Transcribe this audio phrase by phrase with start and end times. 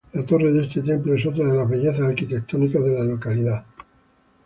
[0.13, 3.63] La torre de este templo es otra de las bellezas arquitectónicas de la localidad.